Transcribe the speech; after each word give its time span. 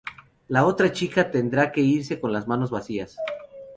La 0.47 0.65
otra 0.65 0.91
chica 0.91 1.29
tendrá 1.29 1.71
que 1.71 1.81
irse 1.81 2.19
con 2.19 2.33
las 2.33 2.47
manos 2.47 2.71
vacías. 2.71 3.17